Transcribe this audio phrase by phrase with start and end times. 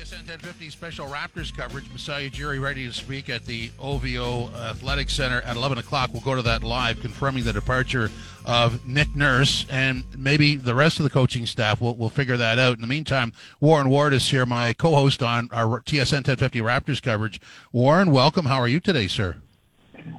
[0.00, 1.84] TSN 1050 special Raptors coverage.
[1.92, 6.08] Masai Ujiri ready to speak at the OVO Athletic Center at 11 o'clock.
[6.10, 8.10] We'll go to that live, confirming the departure
[8.46, 11.82] of Nick Nurse and maybe the rest of the coaching staff.
[11.82, 12.76] We'll, we'll figure that out.
[12.76, 17.38] In the meantime, Warren Ward is here, my co-host on our TSN 1050 Raptors coverage.
[17.70, 18.46] Warren, welcome.
[18.46, 19.36] How are you today, sir?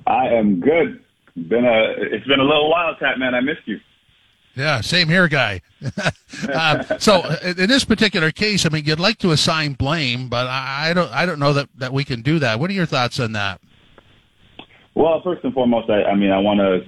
[0.05, 1.04] I am good.
[1.36, 3.34] Been a it's been a little while, Tat man.
[3.34, 3.79] I missed you.
[4.55, 5.61] Yeah, same here, guy.
[6.54, 10.93] uh, so in this particular case, I mean, you'd like to assign blame, but I,
[10.93, 12.59] don't, I don't know that, that we can do that.
[12.59, 13.61] What are your thoughts on that?
[14.94, 16.81] Well, first and foremost, I, I mean, I want to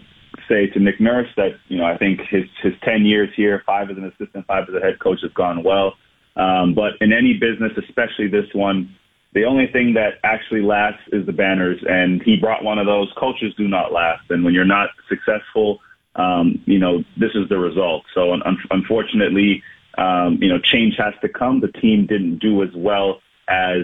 [0.49, 3.89] say to Nick Nurse that you know I think his his ten years here, five
[3.89, 5.93] as an assistant, five as a head coach, has gone well.
[6.35, 8.93] Um, but in any business, especially this one,
[9.33, 13.11] the only thing that actually lasts is the banners, and he brought one of those.
[13.17, 15.79] Cultures do not last, and when you're not successful
[16.15, 18.03] um, you know, this is the result.
[18.13, 19.63] So un- unfortunately,
[19.97, 21.61] um, you know, change has to come.
[21.61, 23.83] The team didn't do as well as,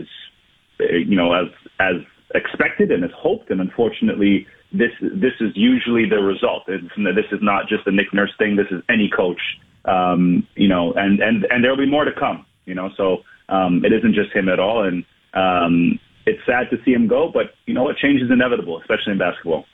[0.79, 1.47] you know, as,
[1.79, 1.95] as
[2.35, 3.49] expected and as hoped.
[3.49, 6.63] And unfortunately, this, this is usually the result.
[6.67, 8.55] It's, this is not just a Nick Nurse thing.
[8.55, 9.41] This is any coach,
[9.85, 13.17] um, you know, and, and, and there'll be more to come, you know, so,
[13.49, 14.83] um, it isn't just him at all.
[14.83, 17.97] And, um, it's sad to see him go, but you know what?
[17.97, 19.65] Change is inevitable, especially in basketball.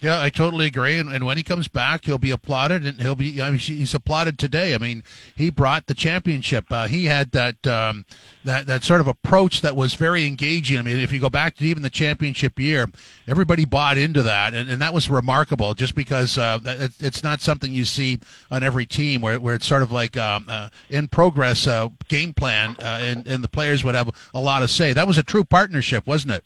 [0.00, 0.96] Yeah, I totally agree.
[0.98, 3.42] And, and, when he comes back, he'll be applauded, and he'll be.
[3.42, 4.74] I mean, he's applauded today.
[4.74, 5.02] I mean,
[5.34, 6.66] he brought the championship.
[6.70, 8.04] Uh, he had that um,
[8.44, 10.78] that that sort of approach that was very engaging.
[10.78, 12.86] I mean, if you go back to even the championship year,
[13.26, 15.74] everybody bought into that, and, and that was remarkable.
[15.74, 18.20] Just because uh, it, it's not something you see
[18.52, 22.32] on every team, where where it's sort of like um, uh, in progress uh, game
[22.32, 24.92] plan, uh, and and the players would have a lot to say.
[24.92, 26.44] That was a true partnership, wasn't it?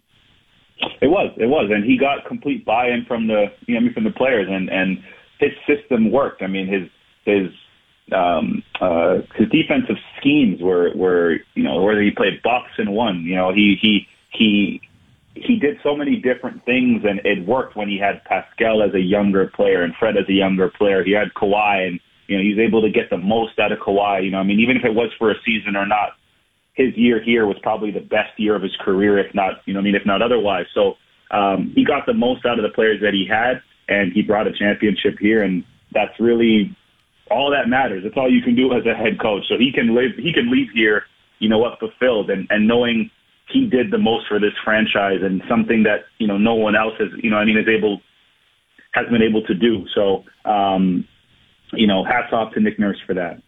[1.01, 4.11] It was, it was, and he got complete buy-in from the, you know, from the
[4.11, 4.99] players, and and
[5.39, 6.43] his system worked.
[6.43, 6.89] I mean, his
[7.25, 7.51] his
[8.15, 13.23] um, uh, his defensive schemes were were, you know, whether he played box and one,
[13.23, 14.81] you know, he he he
[15.35, 19.01] he did so many different things, and it worked when he had Pascal as a
[19.01, 21.03] younger player and Fred as a younger player.
[21.05, 23.79] He had Kawhi, and you know, he was able to get the most out of
[23.79, 24.25] Kawhi.
[24.25, 26.11] You know, I mean, even if it was for a season or not,
[26.75, 29.81] his year here was probably the best year of his career, if not, you know,
[29.81, 30.67] I mean, if not otherwise.
[30.75, 30.95] So
[31.31, 34.47] um, he got the most out of the players that he had, and he brought
[34.47, 36.75] a championship here, and that's really
[37.31, 38.05] all that matters.
[38.05, 39.45] That's all you can do as a head coach.
[39.49, 41.05] So he can live, he can leave here,
[41.39, 43.11] you know, what fulfilled, and and knowing
[43.53, 46.95] he did the most for this franchise and something that you know no one else
[46.99, 48.01] has, you know, I mean, is able
[48.93, 49.87] has been able to do.
[49.95, 51.07] So, um,
[51.73, 53.43] you know, hats off to Nick Nurse for that.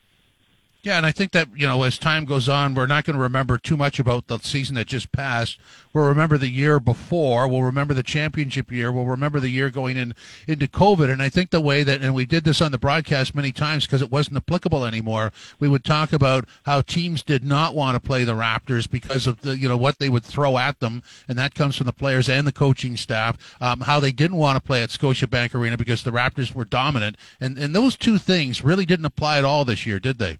[0.84, 3.22] Yeah, and I think that, you know, as time goes on, we're not going to
[3.22, 5.58] remember too much about the season that just passed.
[5.94, 7.48] We'll remember the year before.
[7.48, 8.92] We'll remember the championship year.
[8.92, 10.14] We'll remember the year going in
[10.46, 11.10] into COVID.
[11.10, 13.86] And I think the way that, and we did this on the broadcast many times
[13.86, 15.32] because it wasn't applicable anymore.
[15.58, 19.40] We would talk about how teams did not want to play the Raptors because of
[19.40, 21.02] the, you know, what they would throw at them.
[21.26, 23.56] And that comes from the players and the coaching staff.
[23.58, 27.16] Um, how they didn't want to play at Scotiabank Arena because the Raptors were dominant.
[27.40, 30.36] And, and those two things really didn't apply at all this year, did they?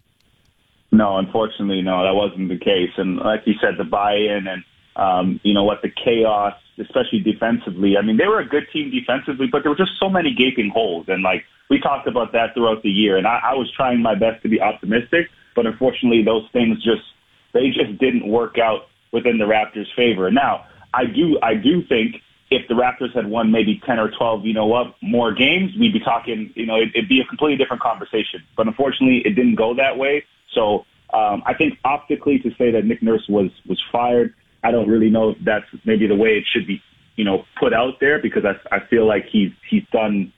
[0.95, 2.95] No, unfortunately, no, that wasn't the case.
[2.95, 4.63] And like you said, the buy-in and
[4.95, 7.99] um, you know what, the chaos, especially defensively.
[7.99, 10.71] I mean, they were a good team defensively, but there were just so many gaping
[10.73, 11.05] holes.
[11.09, 14.15] And like we talked about that throughout the year, and I, I was trying my
[14.15, 17.03] best to be optimistic, but unfortunately, those things just
[17.51, 20.31] they just didn't work out within the Raptors' favor.
[20.31, 20.63] Now,
[20.93, 22.23] I do I do think
[22.55, 25.93] if the Raptors had won maybe 10 or 12, you know what, more games, we'd
[25.93, 28.41] be talking, you know, it'd, be a completely different conversation.
[28.55, 30.23] But unfortunately, it didn't go that way.
[30.53, 34.33] So um, I think optically to say that Nick Nurse was was fired,
[34.63, 36.81] I don't really know if that's maybe the way it should be,
[37.17, 40.31] you know, put out there because I I feel like he's he's done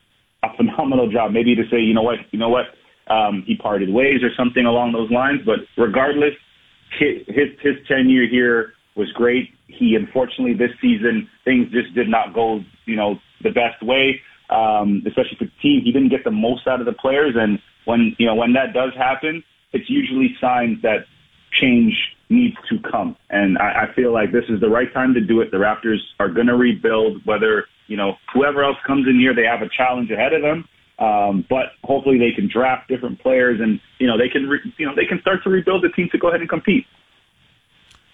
[0.44, 1.32] a phenomenal job.
[1.32, 2.66] Maybe to say, you know what, you know what,
[3.08, 5.42] um, he parted ways or something along those lines.
[5.46, 6.34] But regardless,
[7.00, 9.54] his, his tenure here was great.
[9.68, 14.22] He unfortunately this season things just did not go, you know, the best way.
[14.50, 17.60] Um, especially for the team, he didn't get the most out of the players, and
[17.86, 19.44] when you know when that does happen,
[19.74, 21.06] it's usually signs that
[21.52, 21.94] change
[22.30, 23.16] needs to come.
[23.30, 25.52] And I, I feel like this is the right time to do it.
[25.52, 29.46] The Raptors are going to rebuild, whether, you know, whoever else comes in here, they
[29.46, 30.68] have a challenge ahead of them.
[31.00, 34.86] Um, but hopefully they can draft different players and, you know, they can, re- you
[34.86, 36.86] know, they can start to rebuild the team to go ahead and compete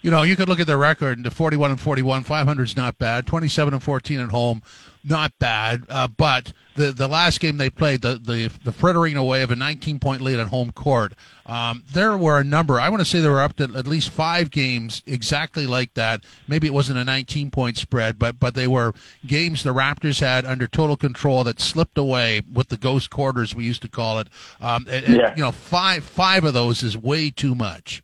[0.04, 2.98] you know, you could look at their record, the 41 and 41, 500 is not
[2.98, 4.62] bad, 27 and 14 at home,
[5.02, 5.84] not bad.
[5.88, 9.56] Uh, but the the last game they played, the the the frittering away of a
[9.56, 11.14] 19 point lead at home court,
[11.46, 12.78] um, there were a number.
[12.78, 16.22] I want to say there were up to at least five games exactly like that.
[16.48, 18.92] Maybe it wasn't a 19 point spread, but but they were
[19.26, 23.64] games the Raptors had under total control that slipped away with the ghost quarters we
[23.64, 24.28] used to call it.
[24.60, 25.28] Um, and, yeah.
[25.28, 28.03] and, you know, five five of those is way too much.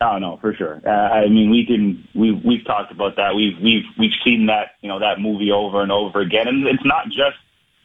[0.00, 0.80] Oh no, for sure.
[0.86, 3.34] Uh, I mean, we can we we've talked about that.
[3.34, 6.84] We've we've we've seen that you know that movie over and over again, and it's
[6.84, 7.36] not just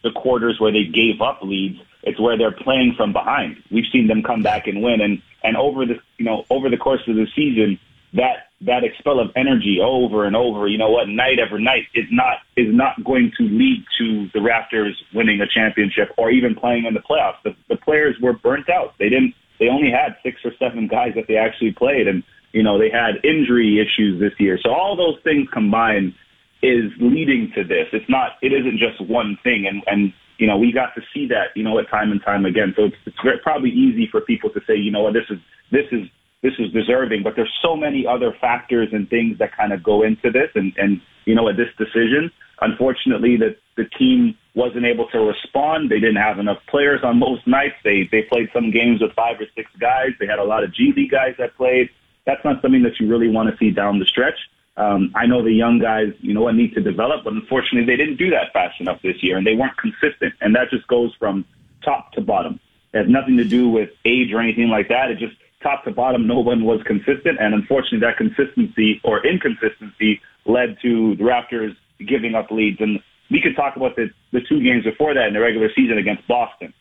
[0.04, 1.80] the quarters where they gave up leads.
[2.04, 3.64] It's where they're playing from behind.
[3.72, 6.78] We've seen them come back and win, and and over the you know over the
[6.78, 7.80] course of the season,
[8.14, 12.06] that that expel of energy over and over, you know what, night after night is
[12.12, 16.86] not is not going to lead to the Raptors winning a championship or even playing
[16.86, 17.42] in the playoffs.
[17.44, 18.94] The, the players were burnt out.
[19.00, 22.64] They didn't they only had six or seven guys that they actually played, and you
[22.64, 24.60] know they had injury issues this year.
[24.62, 26.14] So all those things combined
[26.62, 27.88] is leading to this.
[27.92, 28.40] It's not.
[28.42, 31.64] It isn't just one thing, and and you know we got to see that you
[31.64, 32.74] know at time and time again.
[32.76, 35.40] So it's, it's probably easy for people to say, you know what, this is
[35.72, 36.08] this is
[36.42, 40.04] this is deserving, but there's so many other factors and things that kind of go
[40.04, 42.32] into this, and and you know at this decision.
[42.62, 45.90] Unfortunately, that the team wasn't able to respond.
[45.90, 47.76] They didn't have enough players on most nights.
[47.84, 50.10] They they played some games with five or six guys.
[50.20, 51.90] They had a lot of G League guys that played.
[52.26, 54.38] That's not something that you really want to see down the stretch.
[54.76, 57.98] Um, I know the young guys, you know, what need to develop, but unfortunately, they
[57.98, 60.34] didn't do that fast enough this year, and they weren't consistent.
[60.42, 61.46] And that just goes from
[61.84, 62.60] top to bottom.
[62.94, 65.12] It has nothing to do with age or anything like that.
[65.12, 70.22] It just top to bottom, no one was consistent, and unfortunately, that consistency or inconsistency
[70.46, 72.82] led to the Raptors giving up leads.
[72.82, 73.00] And
[73.34, 76.26] we could talk about the, the two games before that in the regular season against
[76.28, 76.72] Boston.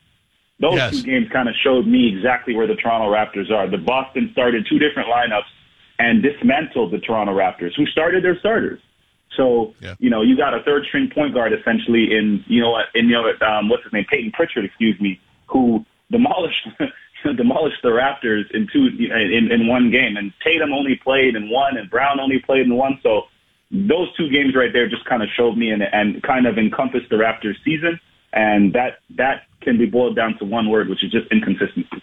[0.59, 0.91] Those yes.
[0.91, 3.67] two games kind of showed me exactly where the Toronto Raptors are.
[3.67, 5.49] The Boston started two different lineups
[5.97, 8.79] and dismantled the Toronto Raptors, who started their starters.
[9.35, 9.95] So, yeah.
[9.97, 13.13] you know, you got a third string point guard essentially in, you know, in, you
[13.13, 14.05] know, um, what's his name?
[14.07, 16.67] Payton Pritchard, excuse me, who demolished,
[17.35, 20.17] demolished the Raptors in two, in, in one game.
[20.17, 22.99] And Tatum only played in one and Brown only played in one.
[23.01, 23.23] So
[23.73, 27.09] those two games right there just kind of showed me and, and kind of encompassed
[27.09, 27.99] the Raptors season.
[28.31, 32.01] And that, that can be boiled down to one word, which is just inconsistency.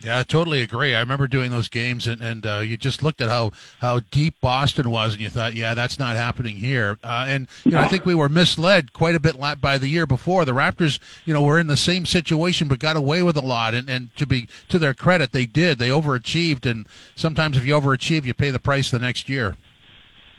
[0.00, 0.96] Yeah, I totally agree.
[0.96, 4.40] I remember doing those games, and, and uh, you just looked at how, how deep
[4.40, 6.98] Boston was, and you thought, yeah, that's not happening here.
[7.04, 10.04] Uh, and you know, I think we were misled quite a bit by the year
[10.04, 10.44] before.
[10.44, 13.74] The Raptors, you know, were in the same situation, but got away with a lot.
[13.74, 15.78] And, and to be to their credit, they did.
[15.78, 19.56] They overachieved, and sometimes if you overachieve, you pay the price the next year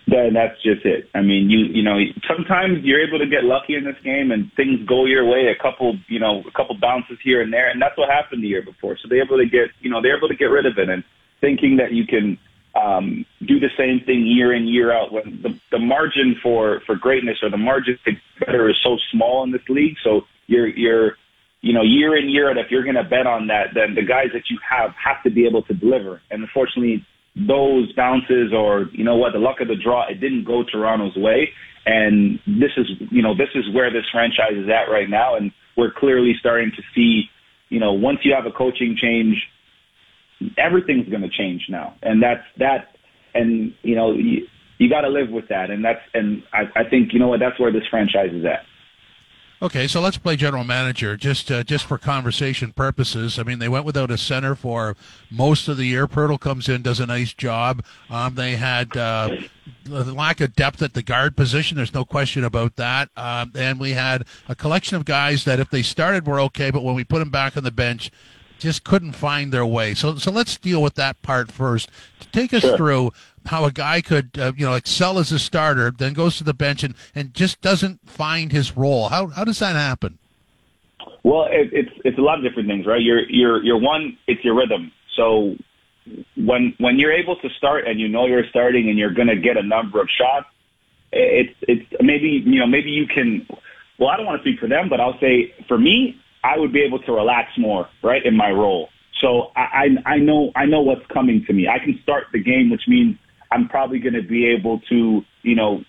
[0.08, 1.10] then that's just it.
[1.16, 1.98] I mean, you you know,
[2.28, 5.62] sometimes you're able to get lucky in this game and things go your way, a
[5.62, 8.64] couple you know, a couple bounces here and there, and that's what happened the year
[8.64, 8.98] before.
[9.02, 11.04] So they're able to get you know they're able to get rid of it, and
[11.40, 12.38] thinking that you can
[12.76, 16.96] um, do the same thing year in year out when the the margin for for
[16.96, 18.12] greatness or the margin to
[18.46, 19.96] better is so small in this league.
[20.04, 21.18] So you're you're
[21.64, 24.04] you know, year in, year out, if you're going to bet on that, then the
[24.04, 26.22] guys that you have have to be able to deliver.
[26.30, 30.46] And unfortunately, those bounces or, you know what, the luck of the draw, it didn't
[30.46, 31.50] go Toronto's way.
[31.86, 35.36] And this is, you know, this is where this franchise is at right now.
[35.36, 37.24] And we're clearly starting to see,
[37.70, 39.36] you know, once you have a coaching change,
[40.58, 41.96] everything's going to change now.
[42.02, 42.96] And that's that.
[43.34, 44.48] And, you know, you,
[44.78, 45.72] you got to live with that.
[45.72, 48.64] And that's, and I, I think, you know what, that's where this franchise is at.
[49.64, 53.40] Okay, so let's play general manager just uh, just for conversation purposes.
[53.40, 54.98] I mean, they went without a center for
[55.32, 56.06] most of the year.
[56.06, 57.82] Poeltl comes in, does a nice job.
[58.10, 59.38] Um, they had uh,
[59.88, 61.78] lack of depth at the guard position.
[61.78, 63.08] There's no question about that.
[63.16, 66.84] Um, and we had a collection of guys that, if they started, were okay, but
[66.84, 68.12] when we put them back on the bench,
[68.60, 69.94] just couldn't find their way.
[69.94, 71.90] So, so let's deal with that part first.
[72.34, 72.76] Take us sure.
[72.76, 73.12] through
[73.46, 76.54] how a guy could, uh, you know, excel as a starter, then goes to the
[76.54, 79.10] bench and, and just doesn't find his role.
[79.10, 80.18] How how does that happen?
[81.24, 83.02] Well, it, it's it's a lot of different things, right?
[83.02, 84.18] You're you're you're one.
[84.28, 84.92] It's your rhythm.
[85.16, 85.56] So
[86.36, 89.38] when when you're able to start and you know you're starting and you're going to
[89.38, 90.48] get a number of shots,
[91.12, 93.48] it's it's maybe you know maybe you can.
[94.00, 96.74] Well, I don't want to speak for them, but I'll say for me, I would
[96.74, 98.90] be able to relax more, right, in my role.
[99.22, 101.68] So I, I, I know I know what's coming to me.
[101.68, 103.18] I can start the game, which means
[103.54, 105.82] I'm probably going to be able to, you know,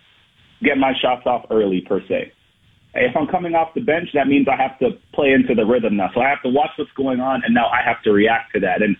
[0.62, 2.32] get my shots off early per se.
[2.94, 5.96] If I'm coming off the bench, that means I have to play into the rhythm
[5.96, 6.10] now.
[6.14, 8.60] So I have to watch what's going on, and now I have to react to
[8.60, 8.82] that.
[8.82, 8.96] And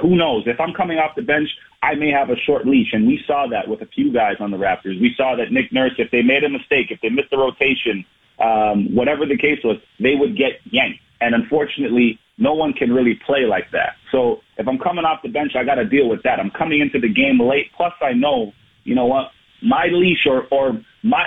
[0.00, 0.44] who knows?
[0.46, 1.48] If I'm coming off the bench,
[1.82, 4.52] I may have a short leash, and we saw that with a few guys on
[4.52, 5.00] the Raptors.
[5.00, 8.04] We saw that Nick Nurse, if they made a mistake, if they missed the rotation,
[8.38, 11.00] um, whatever the case was, they would get yanked.
[11.20, 13.94] And unfortunately, no one can really play like that.
[14.10, 16.40] So if I'm coming off the bench, I got to deal with that.
[16.40, 17.70] I'm coming into the game late.
[17.76, 18.52] Plus, I know,
[18.84, 19.28] you know what,
[19.62, 20.72] my leash or, or
[21.04, 21.26] my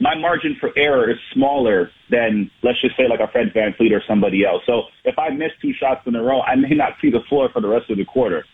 [0.00, 4.02] my margin for error is smaller than let's just say like a Fred VanVleet or
[4.06, 4.62] somebody else.
[4.66, 7.48] So if I miss two shots in a row, I may not see the floor
[7.52, 8.44] for the rest of the quarter.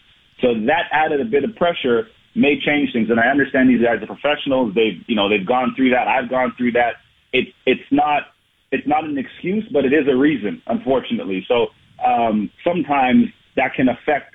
[0.41, 3.11] So that added a bit of pressure may change things.
[3.11, 4.75] And I understand these guys are professionals.
[4.75, 6.09] They've you know they've gone through that.
[6.09, 7.01] I've gone through that.
[7.33, 8.33] It's it's not
[8.71, 11.45] it's not an excuse, but it is a reason, unfortunately.
[11.49, 11.69] So
[12.05, 13.27] um, sometimes
[13.57, 14.35] that can affect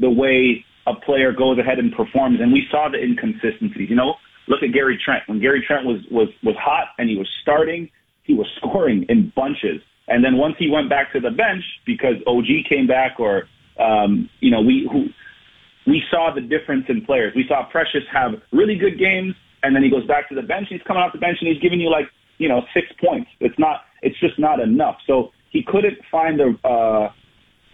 [0.00, 3.88] the way a player goes ahead and performs, and we saw the inconsistencies.
[3.88, 4.14] You know,
[4.48, 5.22] look at Gary Trent.
[5.26, 7.88] When Gary Trent was was was hot and he was starting,
[8.24, 9.80] he was scoring in bunches.
[10.08, 13.44] And then once he went back to the bench because OG came back, or
[13.78, 15.06] um, you know, we who,
[15.86, 17.32] we saw the difference in players.
[17.36, 20.66] We saw Precious have really good games, and then he goes back to the bench.
[20.68, 22.06] He's coming off the bench and he's giving you like
[22.38, 23.30] you know six points.
[23.40, 23.82] It's not.
[24.02, 24.96] It's just not enough.
[25.06, 27.12] So he couldn't find a uh,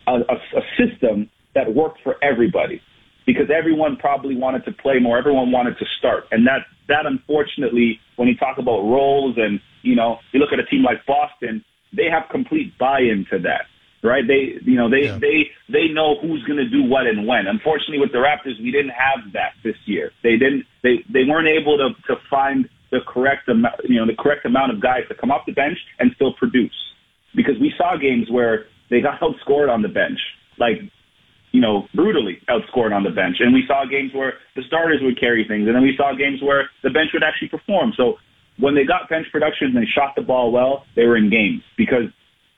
[0.06, 2.82] a, a system that worked for everybody
[3.26, 5.18] because everyone probably wanted to play more.
[5.18, 9.94] Everyone wanted to start, and that that unfortunately, when you talk about roles and you
[9.94, 11.64] know, you look at a team like Boston,
[11.96, 13.66] they have complete buy-in to that,
[14.02, 14.26] right?
[14.26, 15.18] They, you know, they yeah.
[15.18, 17.46] they they know who's going to do what and when.
[17.46, 20.10] Unfortunately, with the Raptors, we didn't have that this year.
[20.22, 20.64] They didn't.
[20.82, 24.72] They they weren't able to to find the correct amount, you know, the correct amount
[24.72, 26.87] of guys to come off the bench and still produce.
[27.34, 30.18] Because we saw games where they got outscored on the bench,
[30.58, 30.80] like
[31.52, 33.36] you know, brutally outscored on the bench.
[33.40, 36.42] And we saw games where the starters would carry things, and then we saw games
[36.42, 37.92] where the bench would actually perform.
[37.96, 38.18] So
[38.58, 41.62] when they got bench production and they shot the ball well, they were in games
[41.76, 42.12] because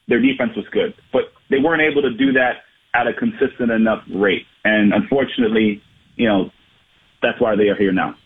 [0.08, 0.94] their defense was good.
[1.12, 4.46] But they weren't able to do that at a consistent enough rate.
[4.64, 5.82] And unfortunately,
[6.16, 6.50] you know,
[7.22, 8.16] that's why they are here now.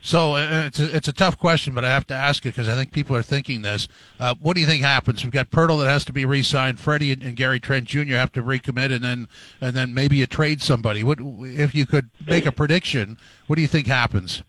[0.00, 2.68] So uh, it's a, it's a tough question, but I have to ask it because
[2.68, 3.88] I think people are thinking this.
[4.20, 5.24] Uh, what do you think happens?
[5.24, 6.78] We've got Poeltl that has to be re-signed.
[6.78, 8.14] Freddie and, and, Gary Trent Jr.
[8.14, 9.28] have to recommit, and then
[9.60, 11.02] and then maybe you trade somebody.
[11.02, 13.18] What if you could make a prediction?
[13.48, 14.42] What do you think happens?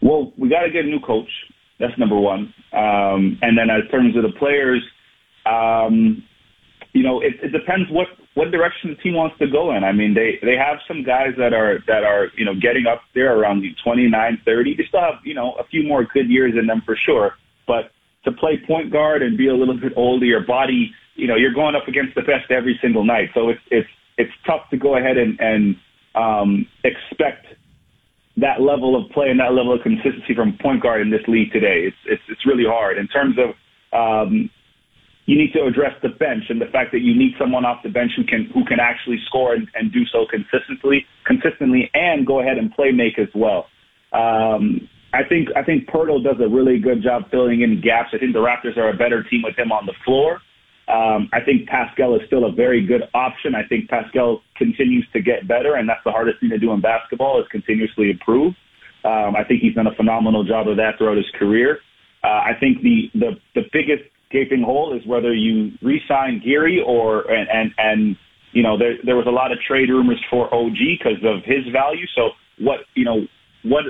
[0.00, 1.30] Well, we got to get a new coach.
[1.78, 2.52] That's number one.
[2.72, 4.82] Um, and then, in terms of the players,
[5.46, 6.22] um,
[6.92, 9.82] you know, it, it depends what what direction the team wants to go in.
[9.82, 13.02] I mean, they they have some guys that are that are you know getting up
[13.12, 14.14] there around the 29,
[14.44, 14.76] 30.
[14.76, 17.34] They still have you know a few more good years in them for sure.
[17.66, 17.90] But
[18.24, 21.52] to play point guard and be a little bit older, your body, you know, you're
[21.52, 23.30] going up against the best every single night.
[23.34, 25.74] So it's it's it's tough to go ahead and and
[26.14, 27.46] um, expect
[28.36, 31.50] that level of play and that level of consistency from point guard in this league
[31.50, 31.90] today.
[31.90, 33.50] It's it's it's really hard in terms of
[33.90, 34.48] um,
[35.28, 37.90] you need to address the bench and the fact that you need someone off the
[37.90, 42.40] bench who can who can actually score and, and do so consistently, consistently, and go
[42.40, 43.66] ahead and play make as well.
[44.16, 48.08] Um, I think I think Poeltl does a really good job filling in gaps.
[48.14, 50.40] I think the Raptors are a better team with him on the floor.
[50.88, 53.54] Um, I think Pascal is still a very good option.
[53.54, 56.80] I think Pascal continues to get better, and that's the hardest thing to do in
[56.80, 58.54] basketball is continuously improve.
[59.04, 61.80] Um, I think he's done a phenomenal job of that throughout his career.
[62.24, 67.30] Uh, I think the, the the biggest gaping hole is whether you re-sign Gary or
[67.30, 68.16] and and, and
[68.52, 71.64] you know there there was a lot of trade rumors for OG because of his
[71.72, 72.06] value.
[72.14, 73.26] So what you know
[73.64, 73.84] what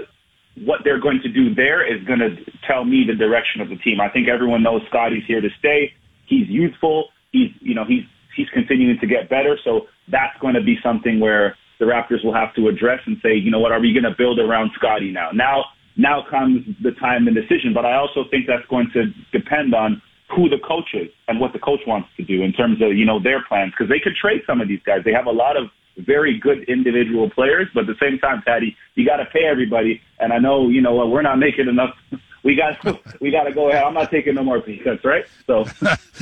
[0.64, 2.34] what they're going to do there is going to
[2.66, 4.00] tell me the direction of the team.
[4.00, 5.92] I think everyone knows Scottie's here to stay.
[6.26, 7.08] He's youthful.
[7.32, 8.04] He's you know he's
[8.36, 9.58] he's continuing to get better.
[9.64, 13.34] So that's going to be something where the Raptors will have to address and say,
[13.34, 15.30] you know what, are we going to build around Scottie now?
[15.32, 15.64] Now
[15.96, 17.74] now comes the time and decision.
[17.74, 20.00] But I also think that's going to depend on
[20.38, 23.04] who the coach is and what the coach wants to do in terms of, you
[23.04, 23.72] know, their plans.
[23.72, 25.00] Because they could trade some of these guys.
[25.04, 25.64] They have a lot of
[25.98, 30.00] very good individual players, but at the same time, Patty, you got to pay everybody.
[30.20, 31.94] And I know, you know, we're not making enough.
[32.44, 32.78] We got
[33.20, 33.82] we got to go ahead.
[33.82, 35.26] I'm not taking no more pay cuts, right?
[35.44, 35.64] So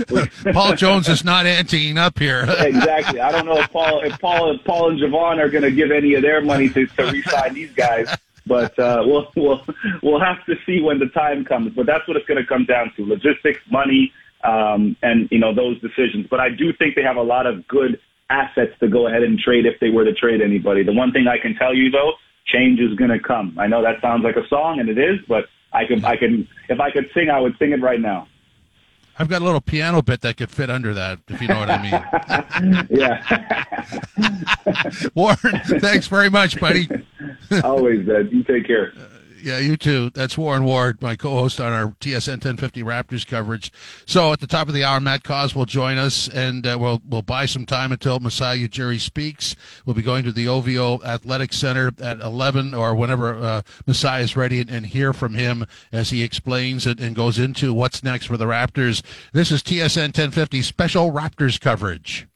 [0.53, 2.47] Paul Jones is not anteing up here.
[2.59, 3.21] exactly.
[3.21, 5.91] I don't know if Paul if Paul if Paul and Javon are going to give
[5.91, 8.09] any of their money to to re-sign these guys.
[8.47, 9.65] But uh, we'll we'll
[10.03, 11.73] we'll have to see when the time comes.
[11.75, 14.13] But that's what it's going to come down to: logistics, money,
[14.45, 16.27] um, and you know those decisions.
[16.31, 18.01] But I do think they have a lot of good
[18.31, 20.83] assets to go ahead and trade if they were to trade anybody.
[20.83, 22.13] The one thing I can tell you though,
[22.47, 23.57] change is going to come.
[23.59, 26.49] I know that sounds like a song, and it is, but I can I can
[26.69, 28.29] if I could sing, I would sing it right now.
[29.19, 31.71] I've got a little piano bit that could fit under that, if you know what
[31.71, 32.87] I mean.
[33.01, 33.65] yeah.
[35.15, 36.87] Warren, thanks very much, buddy.
[37.65, 38.31] Always, Ed.
[38.33, 38.93] You take care.
[38.97, 40.11] Uh, yeah, you too.
[40.11, 43.71] That's Warren Ward, my co-host on our TSN 1050 Raptors coverage.
[44.05, 47.01] So at the top of the hour, Matt Cauz will join us, and uh, we'll
[47.09, 49.55] we'll buy some time until Masai Ujiri speaks.
[49.85, 54.37] We'll be going to the OVO Athletic Center at 11 or whenever uh, Masai is
[54.37, 58.27] ready, and, and, hear from him as he explains it and goes into what's next
[58.27, 59.03] for the Raptors.
[59.33, 62.27] This is TSN 1050 special Raptors coverage.